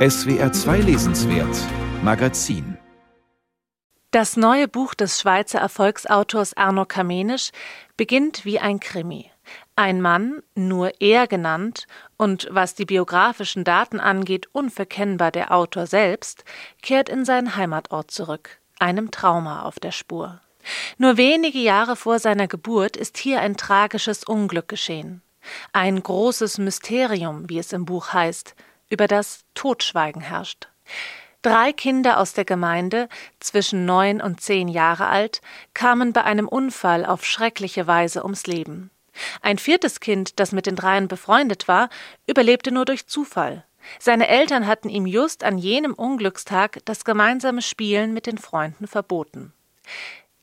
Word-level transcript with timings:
SWR 0.00 0.50
2 0.50 0.78
Lesenswert 0.78 1.54
Magazin 2.02 2.78
Das 4.12 4.38
neue 4.38 4.66
Buch 4.66 4.94
des 4.94 5.20
Schweizer 5.20 5.58
Erfolgsautors 5.58 6.56
Arno 6.56 6.86
Kamenisch 6.86 7.50
beginnt 7.98 8.46
wie 8.46 8.58
ein 8.58 8.80
Krimi. 8.80 9.30
Ein 9.76 10.00
Mann, 10.00 10.42
nur 10.54 11.02
er 11.02 11.26
genannt 11.26 11.86
und 12.16 12.48
was 12.50 12.74
die 12.74 12.86
biografischen 12.86 13.62
Daten 13.62 14.00
angeht, 14.00 14.48
unverkennbar 14.52 15.32
der 15.32 15.52
Autor 15.52 15.86
selbst, 15.86 16.44
kehrt 16.80 17.10
in 17.10 17.26
seinen 17.26 17.56
Heimatort 17.56 18.10
zurück, 18.10 18.58
einem 18.78 19.10
Trauma 19.10 19.64
auf 19.64 19.78
der 19.80 19.92
Spur. 19.92 20.40
Nur 20.96 21.18
wenige 21.18 21.58
Jahre 21.58 21.94
vor 21.94 22.18
seiner 22.20 22.48
Geburt 22.48 22.96
ist 22.96 23.18
hier 23.18 23.42
ein 23.42 23.58
tragisches 23.58 24.24
Unglück 24.24 24.68
geschehen. 24.68 25.20
Ein 25.74 26.02
großes 26.02 26.56
Mysterium, 26.56 27.50
wie 27.50 27.58
es 27.58 27.74
im 27.74 27.84
Buch 27.84 28.14
heißt, 28.14 28.54
über 28.90 29.06
das 29.06 29.44
Totschweigen 29.54 30.20
herrscht. 30.20 30.68
Drei 31.42 31.72
Kinder 31.72 32.18
aus 32.20 32.34
der 32.34 32.44
Gemeinde, 32.44 33.08
zwischen 33.38 33.86
neun 33.86 34.20
und 34.20 34.42
zehn 34.42 34.68
Jahre 34.68 35.06
alt, 35.06 35.40
kamen 35.72 36.12
bei 36.12 36.22
einem 36.24 36.46
Unfall 36.46 37.06
auf 37.06 37.24
schreckliche 37.24 37.86
Weise 37.86 38.22
ums 38.22 38.46
Leben. 38.46 38.90
Ein 39.40 39.56
viertes 39.56 40.00
Kind, 40.00 40.38
das 40.38 40.52
mit 40.52 40.66
den 40.66 40.76
dreien 40.76 41.08
befreundet 41.08 41.66
war, 41.66 41.88
überlebte 42.26 42.72
nur 42.72 42.84
durch 42.84 43.06
Zufall. 43.06 43.64
Seine 43.98 44.28
Eltern 44.28 44.66
hatten 44.66 44.90
ihm 44.90 45.06
just 45.06 45.42
an 45.42 45.56
jenem 45.56 45.94
Unglückstag 45.94 46.80
das 46.84 47.04
gemeinsame 47.04 47.62
Spielen 47.62 48.12
mit 48.12 48.26
den 48.26 48.36
Freunden 48.36 48.86
verboten. 48.86 49.54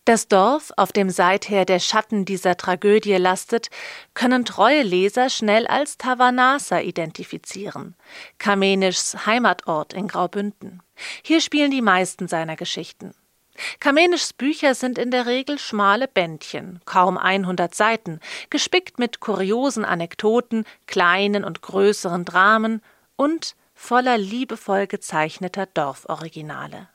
Das 0.07 0.29
Dorf, 0.29 0.71
auf 0.77 0.93
dem 0.93 1.09
seither 1.09 1.65
der 1.65 1.79
Schatten 1.79 2.23
dieser 2.23 2.55
Tragödie 2.55 3.17
lastet, 3.17 3.67
können 4.13 4.45
treue 4.45 4.81
Leser 4.81 5.29
schnell 5.29 5.67
als 5.67 5.97
Tavanasa 5.97 6.79
identifizieren, 6.79 7.93
Kamenischs 8.37 9.25
Heimatort 9.25 9.91
in 9.91 10.07
Graubünden. 10.07 10.81
Hier 11.23 11.41
spielen 11.41 11.71
die 11.71 11.81
meisten 11.81 12.29
seiner 12.29 12.55
Geschichten. 12.55 13.15
Kamenischs 13.81 14.31
Bücher 14.31 14.75
sind 14.75 14.97
in 14.97 15.11
der 15.11 15.25
Regel 15.25 15.59
schmale 15.59 16.07
Bändchen, 16.07 16.79
kaum 16.85 17.17
100 17.17 17.75
Seiten, 17.75 18.21
gespickt 18.49 18.99
mit 18.99 19.19
kuriosen 19.19 19.83
Anekdoten, 19.83 20.63
kleinen 20.85 21.43
und 21.43 21.61
größeren 21.61 22.23
Dramen 22.23 22.81
und 23.17 23.57
voller 23.77 24.17
liebevoll 24.17 24.87
gezeichneter 24.87 25.67
Dorforiginale. 25.67 26.89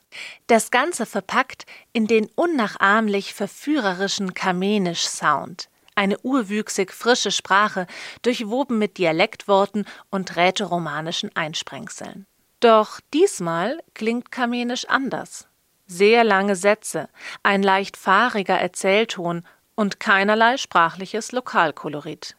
Das 0.47 0.69
Ganze 0.69 1.05
verpackt 1.05 1.65
in 1.93 2.05
den 2.05 2.29
unnachahmlich 2.35 3.33
verführerischen 3.33 4.33
Kamenisch-Sound. 4.33 5.69
Eine 5.95 6.19
urwüchsig 6.19 6.91
frische 6.91 7.31
Sprache, 7.31 7.87
durchwoben 8.21 8.77
mit 8.77 8.97
Dialektworten 8.97 9.85
und 10.09 10.35
rätoromanischen 10.35 11.35
Einsprengseln. 11.35 12.25
Doch 12.59 12.99
diesmal 13.13 13.81
klingt 13.93 14.31
Kamenisch 14.31 14.85
anders. 14.85 15.47
Sehr 15.85 16.23
lange 16.23 16.55
Sätze, 16.55 17.09
ein 17.43 17.63
leicht 17.63 17.97
fahriger 17.97 18.57
Erzählton 18.59 19.45
und 19.75 19.99
keinerlei 19.99 20.57
sprachliches 20.57 21.31
Lokalkolorit. 21.31 22.35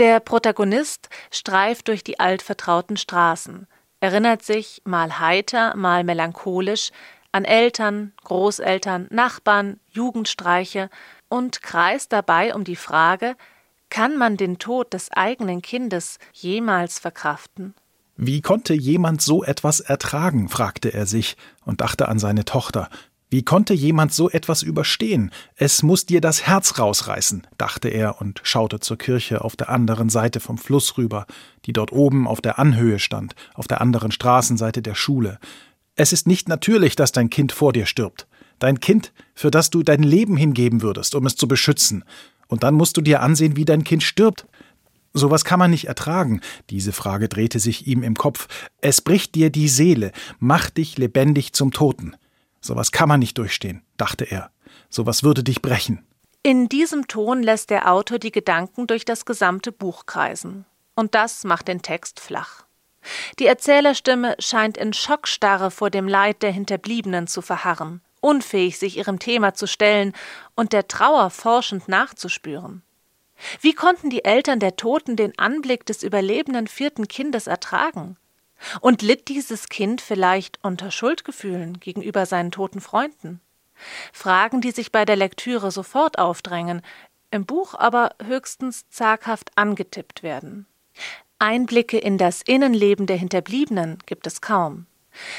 Der 0.00 0.18
Protagonist 0.18 1.08
streift 1.30 1.86
durch 1.86 2.02
die 2.02 2.18
altvertrauten 2.18 2.96
Straßen, 2.96 3.68
erinnert 4.00 4.42
sich 4.42 4.82
mal 4.84 5.20
heiter, 5.20 5.76
mal 5.76 6.02
melancholisch 6.02 6.90
an 7.30 7.44
Eltern, 7.44 8.12
Großeltern, 8.24 9.06
Nachbarn, 9.10 9.78
Jugendstreiche 9.90 10.90
und 11.28 11.62
kreist 11.62 12.12
dabei 12.12 12.56
um 12.56 12.64
die 12.64 12.76
Frage, 12.76 13.36
kann 13.88 14.16
man 14.16 14.36
den 14.36 14.58
Tod 14.58 14.92
des 14.92 15.12
eigenen 15.12 15.62
Kindes 15.62 16.18
jemals 16.32 16.98
verkraften? 16.98 17.74
Wie 18.16 18.40
konnte 18.40 18.74
jemand 18.74 19.22
so 19.22 19.44
etwas 19.44 19.78
ertragen? 19.78 20.48
fragte 20.48 20.92
er 20.92 21.06
sich 21.06 21.36
und 21.64 21.80
dachte 21.80 22.08
an 22.08 22.18
seine 22.18 22.44
Tochter. 22.44 22.88
Wie 23.34 23.42
konnte 23.42 23.74
jemand 23.74 24.12
so 24.12 24.30
etwas 24.30 24.62
überstehen? 24.62 25.32
Es 25.56 25.82
muss 25.82 26.06
dir 26.06 26.20
das 26.20 26.46
Herz 26.46 26.78
rausreißen, 26.78 27.44
dachte 27.58 27.88
er 27.88 28.20
und 28.20 28.40
schaute 28.44 28.78
zur 28.78 28.96
Kirche 28.96 29.42
auf 29.42 29.56
der 29.56 29.70
anderen 29.70 30.08
Seite 30.08 30.38
vom 30.38 30.56
Fluss 30.56 30.96
rüber, 30.98 31.26
die 31.64 31.72
dort 31.72 31.90
oben 31.90 32.28
auf 32.28 32.40
der 32.40 32.60
Anhöhe 32.60 33.00
stand, 33.00 33.34
auf 33.54 33.66
der 33.66 33.80
anderen 33.80 34.12
Straßenseite 34.12 34.82
der 34.82 34.94
Schule. 34.94 35.40
Es 35.96 36.12
ist 36.12 36.28
nicht 36.28 36.48
natürlich, 36.48 36.94
dass 36.94 37.10
dein 37.10 37.28
Kind 37.28 37.50
vor 37.50 37.72
dir 37.72 37.86
stirbt. 37.86 38.28
Dein 38.60 38.78
Kind, 38.78 39.12
für 39.34 39.50
das 39.50 39.68
du 39.68 39.82
dein 39.82 40.04
Leben 40.04 40.36
hingeben 40.36 40.80
würdest, 40.80 41.16
um 41.16 41.26
es 41.26 41.34
zu 41.34 41.48
beschützen. 41.48 42.04
Und 42.46 42.62
dann 42.62 42.74
musst 42.74 42.96
du 42.96 43.00
dir 43.00 43.20
ansehen, 43.20 43.56
wie 43.56 43.64
dein 43.64 43.82
Kind 43.82 44.04
stirbt. 44.04 44.46
Sowas 45.12 45.44
kann 45.44 45.58
man 45.58 45.72
nicht 45.72 45.88
ertragen. 45.88 46.40
Diese 46.70 46.92
Frage 46.92 47.28
drehte 47.28 47.58
sich 47.58 47.88
ihm 47.88 48.04
im 48.04 48.14
Kopf. 48.14 48.46
Es 48.80 49.00
bricht 49.00 49.34
dir 49.34 49.50
die 49.50 49.66
Seele, 49.66 50.12
macht 50.38 50.76
dich 50.76 50.98
lebendig 50.98 51.52
zum 51.52 51.72
Toten. 51.72 52.14
Sowas 52.64 52.92
kann 52.92 53.10
man 53.10 53.20
nicht 53.20 53.36
durchstehen, 53.36 53.82
dachte 53.98 54.24
er. 54.24 54.50
Sowas 54.88 55.22
würde 55.22 55.44
dich 55.44 55.60
brechen. 55.60 56.02
In 56.42 56.70
diesem 56.70 57.08
Ton 57.08 57.42
lässt 57.42 57.68
der 57.68 57.92
Autor 57.92 58.18
die 58.18 58.32
Gedanken 58.32 58.86
durch 58.86 59.04
das 59.04 59.26
gesamte 59.26 59.70
Buch 59.70 60.06
kreisen. 60.06 60.64
Und 60.94 61.14
das 61.14 61.44
macht 61.44 61.68
den 61.68 61.82
Text 61.82 62.20
flach. 62.20 62.64
Die 63.38 63.44
Erzählerstimme 63.44 64.34
scheint 64.38 64.78
in 64.78 64.94
Schockstarre 64.94 65.70
vor 65.70 65.90
dem 65.90 66.08
Leid 66.08 66.42
der 66.42 66.52
Hinterbliebenen 66.52 67.26
zu 67.26 67.42
verharren, 67.42 68.00
unfähig, 68.22 68.78
sich 68.78 68.96
ihrem 68.96 69.18
Thema 69.18 69.52
zu 69.52 69.66
stellen 69.66 70.14
und 70.54 70.72
der 70.72 70.88
Trauer 70.88 71.28
forschend 71.28 71.86
nachzuspüren. 71.86 72.82
Wie 73.60 73.74
konnten 73.74 74.08
die 74.08 74.24
Eltern 74.24 74.58
der 74.58 74.76
Toten 74.76 75.16
den 75.16 75.38
Anblick 75.38 75.84
des 75.84 76.02
überlebenden 76.02 76.66
vierten 76.66 77.08
Kindes 77.08 77.46
ertragen? 77.46 78.16
Und 78.80 79.02
litt 79.02 79.28
dieses 79.28 79.68
Kind 79.68 80.00
vielleicht 80.00 80.58
unter 80.62 80.90
Schuldgefühlen 80.90 81.80
gegenüber 81.80 82.26
seinen 82.26 82.50
toten 82.50 82.80
Freunden? 82.80 83.40
Fragen, 84.12 84.60
die 84.60 84.70
sich 84.70 84.92
bei 84.92 85.04
der 85.04 85.16
Lektüre 85.16 85.70
sofort 85.70 86.18
aufdrängen, 86.18 86.82
im 87.30 87.46
Buch 87.46 87.74
aber 87.74 88.14
höchstens 88.24 88.88
zaghaft 88.90 89.50
angetippt 89.56 90.22
werden. 90.22 90.66
Einblicke 91.38 91.98
in 91.98 92.16
das 92.16 92.42
Innenleben 92.42 93.06
der 93.06 93.16
Hinterbliebenen 93.16 93.98
gibt 94.06 94.26
es 94.26 94.40
kaum. 94.40 94.86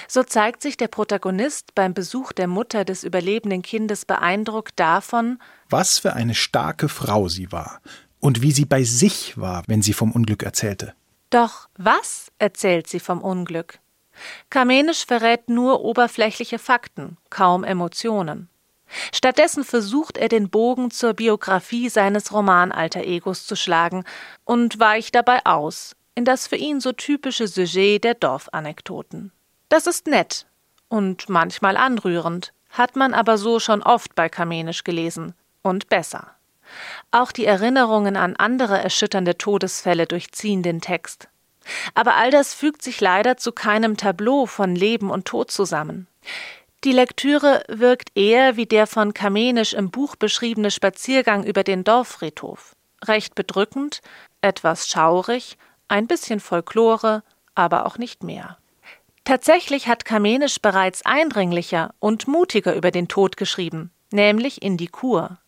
So 0.07 0.23
zeigt 0.23 0.61
sich 0.61 0.77
der 0.77 0.87
Protagonist 0.87 1.75
beim 1.75 1.93
Besuch 1.93 2.31
der 2.31 2.47
Mutter 2.47 2.85
des 2.85 3.03
überlebenden 3.03 3.61
Kindes 3.61 4.05
beeindruckt 4.05 4.79
davon, 4.79 5.39
was 5.69 5.99
für 5.99 6.13
eine 6.13 6.35
starke 6.35 6.89
Frau 6.89 7.27
sie 7.27 7.51
war 7.51 7.81
und 8.19 8.41
wie 8.41 8.51
sie 8.51 8.65
bei 8.65 8.83
sich 8.83 9.37
war, 9.37 9.63
wenn 9.67 9.81
sie 9.81 9.93
vom 9.93 10.11
Unglück 10.11 10.43
erzählte. 10.43 10.93
Doch 11.35 11.68
was 11.78 12.31
erzählt 12.40 12.88
sie 12.88 13.01
vom 13.01 13.22
Unglück? 13.22 13.79
Kamenisch 14.50 15.06
verrät 15.06 15.50
nur 15.50 15.81
oberflächliche 15.81 16.59
Fakten, 16.59 17.18
kaum 17.29 17.66
Emotionen. 17.66 18.47
Stattdessen 19.13 19.66
versucht 19.66 20.18
er 20.18 20.29
den 20.29 20.50
Bogen 20.50 20.91
zur 20.91 21.13
Biografie 21.13 21.90
seines 21.90 22.31
Romanalter-Egos 22.31 23.45
zu 23.47 23.57
schlagen 23.57 24.06
und 24.45 24.79
weicht 24.79 25.13
dabei 25.13 25.45
aus 25.45 25.97
in 26.18 26.24
das 26.24 26.47
für 26.47 26.56
ihn 26.56 26.79
so 26.79 26.94
typische 26.94 27.50
Sujet 27.50 28.06
der 28.06 28.13
Dorfanekdoten. 28.13 29.34
Das 29.68 29.88
ist 29.88 30.07
nett 30.07 30.45
und 30.88 31.28
manchmal 31.28 31.75
anrührend, 31.75 32.53
hat 32.69 32.95
man 32.95 33.13
aber 33.13 33.38
so 33.38 33.59
schon 33.59 33.84
oft 33.84 34.16
bei 34.16 34.29
Kamenisch 34.29 34.85
gelesen 34.85 35.34
und 35.63 35.90
besser. 35.90 36.34
Auch 37.11 37.31
die 37.31 37.45
Erinnerungen 37.45 38.17
an 38.17 38.35
andere 38.35 38.81
erschütternde 38.81 39.37
Todesfälle 39.37 40.05
durchziehen 40.07 40.63
den 40.63 40.81
Text. 40.81 41.29
Aber 41.93 42.15
all 42.15 42.31
das 42.31 42.53
fügt 42.53 42.81
sich 42.81 43.01
leider 43.01 43.37
zu 43.37 43.51
keinem 43.51 43.97
Tableau 43.97 44.45
von 44.45 44.75
Leben 44.75 45.09
und 45.09 45.25
Tod 45.25 45.51
zusammen. 45.51 46.07
Die 46.83 46.91
Lektüre 46.91 47.63
wirkt 47.67 48.15
eher 48.15 48.57
wie 48.57 48.67
der 48.67 48.85
von 48.85 49.13
Kamenisch 49.13 49.73
im 49.73 49.89
Buch 49.89 50.15
beschriebene 50.15 50.69
Spaziergang 50.69 51.43
über 51.43 51.63
den 51.63 51.83
Dorffriedhof. 51.83 52.75
Recht 53.03 53.33
bedrückend, 53.33 54.01
etwas 54.41 54.87
schaurig, 54.87 55.57
ein 55.87 56.05
bisschen 56.05 56.39
Folklore, 56.39 57.23
aber 57.55 57.85
auch 57.85 57.97
nicht 57.97 58.23
mehr. 58.23 58.57
Tatsächlich 59.23 59.88
hat 59.88 60.06
Kamenisch 60.06 60.61
bereits 60.61 61.03
eindringlicher 61.03 61.95
und 62.00 62.27
mutiger 62.27 62.75
über 62.75 62.91
den 62.91 63.07
Tod 63.07 63.38
geschrieben, 63.38 63.91
nämlich 64.11 64.61
in 64.61 64.77
die 64.77 64.88
Kur. 64.88 65.39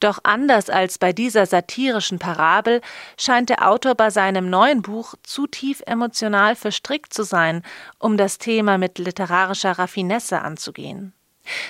Doch 0.00 0.18
anders 0.22 0.70
als 0.70 0.98
bei 0.98 1.12
dieser 1.12 1.46
satirischen 1.46 2.18
Parabel 2.18 2.80
scheint 3.18 3.48
der 3.48 3.68
Autor 3.68 3.94
bei 3.94 4.10
seinem 4.10 4.50
neuen 4.50 4.82
Buch 4.82 5.14
zu 5.22 5.46
tief 5.46 5.82
emotional 5.86 6.56
verstrickt 6.56 7.12
zu 7.14 7.22
sein, 7.22 7.62
um 7.98 8.16
das 8.16 8.38
Thema 8.38 8.78
mit 8.78 8.98
literarischer 8.98 9.72
Raffinesse 9.72 10.40
anzugehen. 10.40 11.12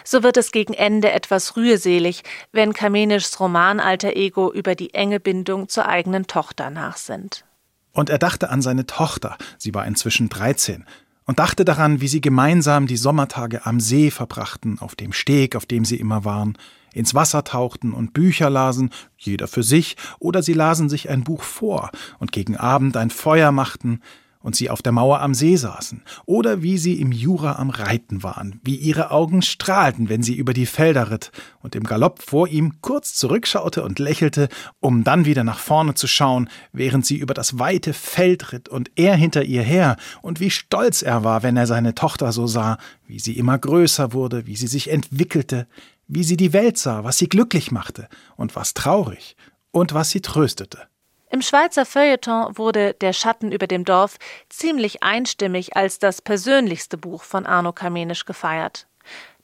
So 0.05 0.23
wird 0.23 0.37
es 0.37 0.53
gegen 0.53 0.73
Ende 0.73 1.11
etwas 1.11 1.57
rührselig, 1.57 2.23
wenn 2.53 2.73
Kamenischs 2.73 3.41
Romanalter 3.41 4.15
Ego 4.17 4.53
über 4.53 4.75
die 4.75 4.95
enge 4.95 5.21
Bindung 5.21 5.69
zur 5.69 5.87
eigenen 5.87 6.27
Tochter 6.27 6.71
nachsinnt. 6.71 7.45
Und 7.93 8.11
er 8.11 8.19
dachte 8.19 8.51
an 8.51 8.63
seine 8.63 8.87
Tochter, 8.87 9.37
sie 9.59 9.75
war 9.75 9.87
inzwischen 9.87 10.29
13, 10.29 10.85
und 11.27 11.39
dachte 11.39 11.65
daran, 11.65 12.01
wie 12.01 12.09
sie 12.09 12.21
gemeinsam 12.21 12.87
die 12.87 12.97
Sommertage 12.97 13.65
am 13.65 13.81
See 13.81 14.11
verbrachten, 14.11 14.79
auf 14.81 14.95
dem 14.95 15.13
Steg, 15.13 15.57
auf 15.57 15.65
dem 15.65 15.85
sie 15.85 15.97
immer 15.97 16.25
waren, 16.25 16.59
ins 16.95 17.15
Wasser 17.15 17.45
tauchten 17.45 17.93
und 17.93 18.15
Bücher 18.15 18.49
lasen, 18.49 18.91
jeder 19.19 19.49
für 19.49 19.63
sich, 19.63 19.97
oder 20.19 20.43
sie 20.43 20.55
lasen 20.55 20.89
sich 20.89 21.11
ein 21.11 21.25
Buch 21.25 21.43
vor 21.43 21.91
und 22.19 22.33
gegen 22.33 22.57
Abend 22.57 22.97
ein 22.97 23.11
Feuer 23.11 23.53
machten 23.53 24.01
und 24.45 24.55
sie 24.55 24.69
auf 24.69 24.83
der 24.83 24.93
Mauer 24.93 25.21
am 25.21 25.33
See 25.33 25.57
saßen, 25.57 26.03
oder 26.27 26.63
wie 26.63 26.77
sie 26.77 27.01
im 27.01 27.13
Jura 27.13 27.57
am 27.57 27.71
Reiten 27.71 28.23
waren, 28.23 28.61
wie 28.63 28.77
ihre 28.77 29.11
Augen 29.11 29.41
strahlten, 29.41 30.11
wenn 30.11 30.23
sie 30.23 30.35
über 30.35 30.53
die 30.53 30.67
Felder 30.67 31.11
ritt 31.11 31.33
und 31.63 31.75
im 31.75 31.85
Galopp 31.85 32.23
vor 32.23 32.47
ihm 32.47 32.75
kurz 32.83 33.15
zurückschaute 33.15 33.83
und 33.83 33.99
lächelte, 33.99 34.51
um 34.81 35.03
dann 35.03 35.25
wieder 35.25 35.45
nach 35.45 35.59
vorne 35.59 35.95
zu 35.95 36.07
schauen, 36.07 36.51
während 36.73 37.07
sie 37.07 37.17
über 37.17 37.33
das 37.33 37.59
weite 37.59 37.95
Feld 37.95 38.53
ritt 38.53 38.69
und 38.69 38.91
er 38.97 39.17
hinter 39.17 39.45
ihr 39.45 39.63
her, 39.63 39.97
und 40.21 40.41
wie 40.41 40.51
stolz 40.51 41.01
er 41.01 41.25
war, 41.25 41.43
wenn 41.43 41.57
er 41.57 41.67
seine 41.67 41.95
Tochter 41.95 42.31
so 42.31 42.47
sah, 42.47 42.77
wie 43.07 43.19
sie 43.19 43.39
immer 43.39 43.59
größer 43.59 44.13
wurde, 44.13 44.47
wie 44.47 44.57
sie 44.57 44.67
sich 44.67 44.91
entwickelte, 44.91 45.67
wie 46.07 46.25
sie 46.25 46.37
die 46.37 46.53
Welt 46.53 46.79
sah, 46.79 47.05
was 47.05 47.19
sie 47.19 47.29
glücklich 47.29 47.71
machte 47.71 48.09
und 48.37 48.57
was 48.57 48.75
traurig 48.75 49.37
und 49.71 49.95
was 49.95 50.11
sie 50.11 50.21
tröstete. 50.21 50.89
Im 51.31 51.43
Schweizer 51.43 51.85
Feuilleton 51.85 52.57
wurde 52.57 52.95
Der 52.95 53.13
Schatten 53.13 53.51
über 53.51 53.67
dem 53.67 53.85
Dorf 53.85 54.19
ziemlich 54.49 55.03
einstimmig 55.03 55.77
als 55.77 55.99
das 55.99 56.23
persönlichste 56.23 56.97
Buch 56.97 57.25
von 57.25 57.45
Arno 57.45 57.73
Kamenisch 57.73 58.25
gefeiert. 58.25 58.87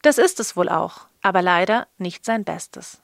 Das 0.02 0.16
ist 0.16 0.38
es 0.38 0.56
wohl 0.56 0.68
auch, 0.68 1.08
aber 1.20 1.42
leider 1.42 1.88
nicht 1.98 2.24
sein 2.24 2.44
Bestes. 2.44 3.02